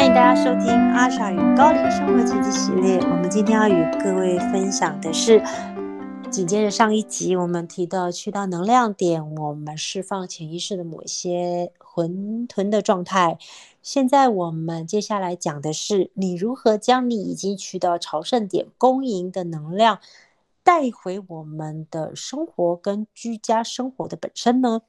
[0.00, 2.98] 欢迎大家收听阿傻与高龄生活奇迹系列。
[3.00, 5.42] 我们今天要与各位分享的是，
[6.30, 13.36] 紧接着上一集我们提到去到能量点，我们释放潜意识的某些混沌的状态。
[13.82, 19.98] 现在我们接下来讲的是，你如何将你已经去到朝圣点供迎的能量
[20.64, 24.80] 带回我们的生活跟居家生活的本身呢？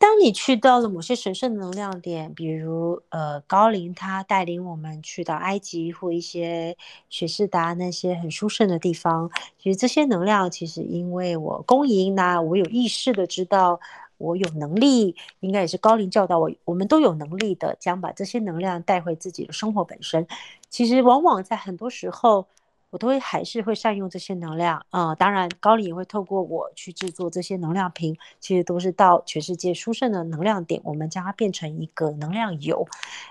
[0.00, 6.74] 当你去到了某些神圣能量点，比如呃高龄他带领我们去到埃及或一些
[7.10, 13.78] 雪士达那些很殊胜的地方，其实这些能量其实因为我恭迎，那我有意识的知道
[14.16, 20.26] 我有能力，应该也是高龄教导我，我们都有能力的将把这些能量带回自己的生活本身。
[20.70, 22.46] 其实往往在很多时候。
[22.90, 32.84] 我都会还是会善用这些能量啊，当然高龄也会透过我去制作这些能量瓶，其实都是到全世界殊胜的能量点，我们将它变成一个能量油。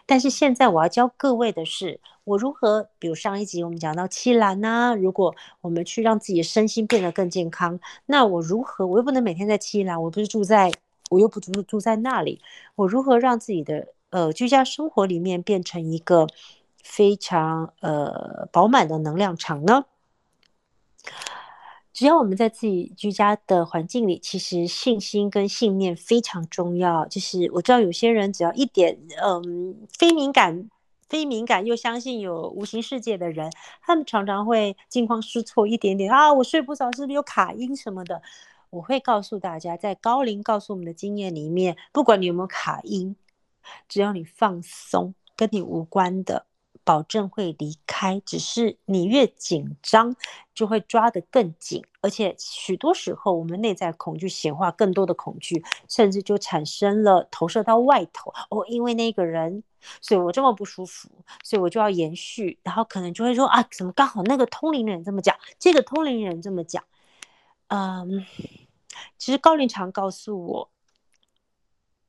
[0.05, 10.71] 但是现在我要教各位的是，我如何，比如上一集我们讲到七兰呐，如果我们去让自己的身心变得更健康，那我如何，我又不能每天在七兰，我不是住在，
[11.09, 12.41] 我又不住住在那里，
[12.75, 16.27] 我如何让自己的呃居家生活里面变成一个。
[16.89, 19.85] 非常呃饱满的能量场呢。
[21.93, 27.05] 只要我们在自己居家的环境里，其实信心跟信念非常重要。
[27.05, 30.69] 就是我知道有些人只要一点嗯非敏感、
[31.07, 38.21] 非敏感又相信有无形世界的人，他们常常会惊慌失措一点点啊，我睡不着，是不是有卡音什么的？
[38.71, 43.15] 我会告诉大家，在高龄告诉我们的经验里面，不管你有没有卡音，
[43.87, 46.45] 只要你放松，跟你无关的。
[46.89, 50.15] 保证会离开，只是你越紧张，
[50.55, 58.33] 就会抓得更紧，而且许多时候我们内在恐惧显化更多的恐惧，甚至就产生了投射到外头。
[58.49, 59.63] 哦，因为那个人，
[60.01, 61.11] 所以我这么不舒服，
[61.43, 66.83] 所以我就要延续，然后可能就会说啊，怎么刚好那个通灵人这么讲，这个通灵人这么讲，
[67.67, 68.25] 嗯，
[69.19, 70.69] 其实高林常告诉我，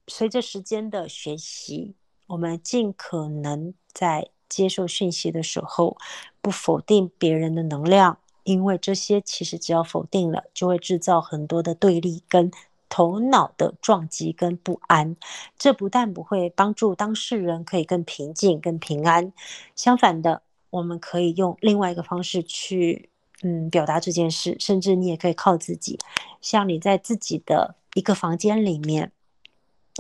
[0.07, 1.95] 随着时间的学习，
[2.29, 4.31] 我们尽可能在。
[4.51, 5.97] 接受讯息的时候，
[6.43, 12.51] 不否定别人的能量，因为这些其实只要否定了，就会制造很多的对立跟
[12.89, 15.17] 头脑的撞击跟不安。
[15.57, 19.33] 这不但不会帮助当事人可以更平静、更平安，
[19.77, 23.09] 相反的，我们可以用另外一个方式去
[23.43, 25.99] 嗯表达这件事，甚至你也可以靠自己，
[26.41, 29.13] 像你在自己的一个房间里面。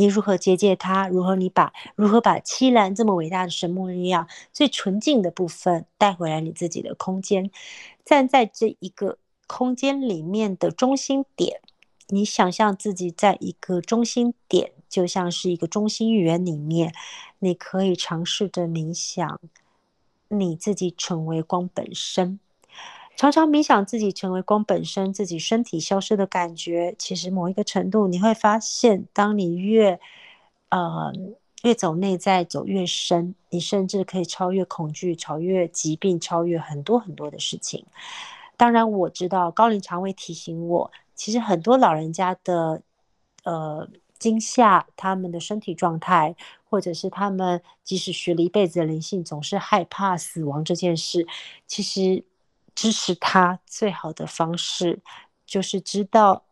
[0.00, 1.06] 你如何接接它？
[1.08, 6.40] 如何你把如何把七兰这么伟大的神木力量最纯净的部分带回来？
[6.40, 7.50] 你自己的空间，
[8.02, 11.60] 站在这一个空间里面的中心点，
[12.08, 16.94] 你想象自己在一个中心点，就像是一个中心圆里面，
[17.40, 19.38] 你可以尝试着冥想，
[20.28, 22.40] 你自己成为光本身。
[23.20, 30.00] 常常冥想自己成为光本身，自己身体消失的感觉，其实某一个程度你会发现，当你越
[30.70, 31.12] 呃
[31.62, 37.84] 越走内在，走越深，你甚至可以超越恐惧，超越疾病，超越很多很多的事情。
[38.56, 42.80] 当然，我知道高龄肠胃提醒我，其实很多老人家的
[43.44, 43.86] 呃
[44.18, 51.26] 惊吓，他们的身体状态，或者是他们即使学了一辈子的灵性，总是害怕死亡这件事，
[51.66, 52.24] 其实。
[52.74, 55.00] 支持他最好的方式，
[55.46, 56.44] 就是知道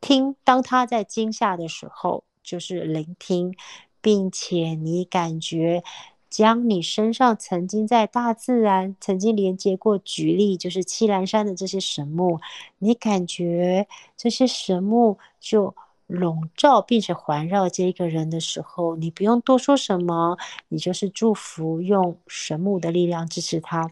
[0.00, 0.36] 听。
[0.44, 3.54] 当他在惊吓的时候，就是聆听，
[4.00, 5.82] 并且你感觉
[6.28, 12.40] 将你身上曾经在大自然曾经连接过，举例就是七兰山的这些神木，
[12.78, 15.74] 你感觉这些神木就
[16.06, 23.90] 笼罩并且环绕这一个人的时候，你不用多说什么，你就是祝福，用神木的力量支持他。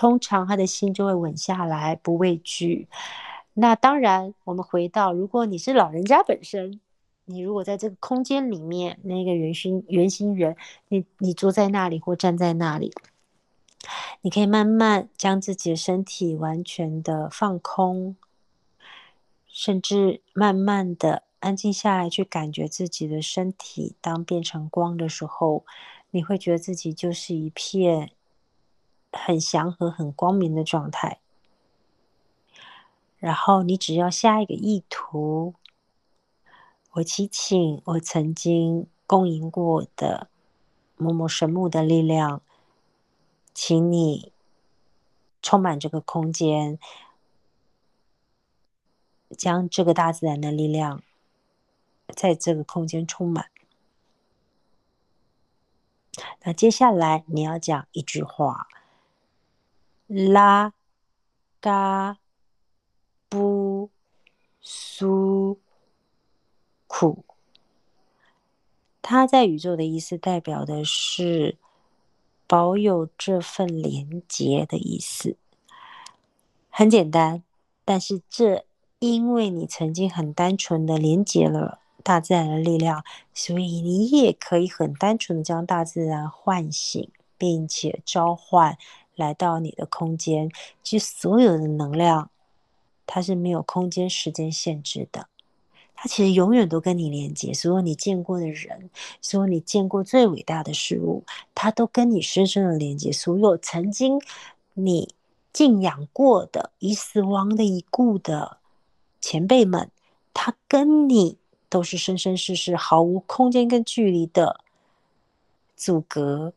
[0.00, 2.88] 通常他的心就会稳下来，不畏惧。
[3.52, 6.80] 那当然，我们回到，如果你是老人家本身，
[7.26, 10.56] 你如果在这个空间里面，那个圆心圆心圆，
[10.88, 12.90] 你你坐在那里或站在那里，
[14.22, 18.16] 你可以慢慢将自己的身体完全的放空，
[19.46, 23.96] 甚至慢慢的安静下来，去感觉自己的身体。
[24.00, 25.66] 当变成光的时候，
[26.10, 28.12] 你会觉得自己就是一片。
[29.12, 31.20] 很祥和、很光明的状态。
[33.18, 35.54] 然后你只要下一个意图，
[36.92, 40.28] 我祈请我曾经恭迎过的
[40.96, 42.40] 某某神木的力量，
[43.52, 44.32] 请你
[45.42, 46.78] 充满这个空间，
[49.36, 51.02] 将这个大自然的力量
[52.16, 53.50] 在这个空间充满。
[56.42, 58.66] 那接下来你要讲一句话：
[60.12, 60.72] 拉
[61.60, 62.18] 嘎
[63.28, 63.90] 布
[64.60, 65.60] 苏
[66.88, 67.24] 库。
[69.00, 71.56] 它在宇宙的意思代表的是
[72.48, 75.36] 保有这份连结的意思。
[76.68, 77.44] 很简单，
[77.84, 78.64] 但是这
[78.98, 88.76] 因为你曾经很单纯的连接了大自然的力量，所以你也可以很单纯的将大自然唤醒，并且召唤
[89.20, 90.50] 来到你的空间。
[90.82, 92.30] 其实所有的能量，
[93.06, 95.28] 它是没有空间、时间限制的。
[95.94, 98.88] 它其实永远都跟你连接，所有你见过的人，
[99.20, 101.24] 所有你见过最伟大的事物，
[101.54, 103.12] 它都跟你深深的连接。
[103.12, 104.18] 所有曾经
[104.72, 105.14] 你
[105.52, 108.56] 敬仰过的、已死亡的、已故的
[109.20, 109.90] 前辈们，
[110.32, 111.36] 他跟你
[111.68, 114.60] 都是生生世世毫无空间跟距离的
[115.76, 116.54] 阻隔。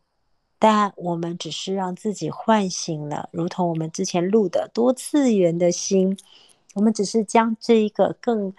[0.65, 6.17] 但我们只是让自己唤醒了，如同我们之前录的多次元的心，
[6.75, 8.53] 我们只是将这一个更。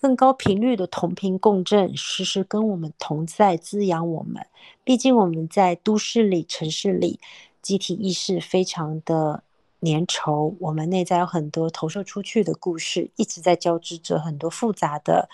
[0.00, 4.44] 更高频率的同频共振，时时跟我们同在，滋养我们。
[4.82, 7.20] 毕竟我们在都市里、城市里，
[7.62, 9.44] 集体意识非常的
[9.80, 15.28] 粘稠，我们内在有很多投射出去的故事，一直在交织着很多复杂的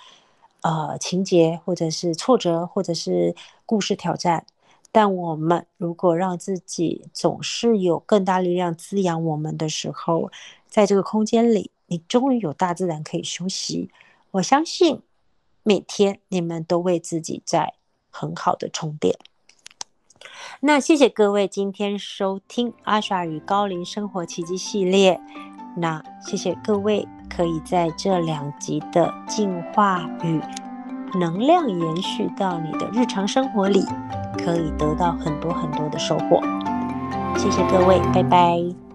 [0.61, 3.35] 呃情节，或者是挫折，或者是
[3.65, 4.45] 故事挑战。
[4.99, 10.33] 但我们如果让自己总是有更大力量滋养我们的时候，
[10.67, 13.93] 在这个空间里，你终于有大自然可以休息。
[14.33, 15.01] 我相信
[15.63, 17.75] 每天你们都为自己在
[18.11, 19.17] 很好的充电。
[20.59, 25.21] 那谢谢各位今天收听阿莎与高龄生活奇迹系列。
[25.77, 30.41] 那谢谢各位可以在这两集的进化与
[31.17, 33.85] 能量延续到你的日常生活里，
[34.45, 36.41] 可以得到很多很多的收获。
[37.37, 38.88] 谢谢各位，拜拜。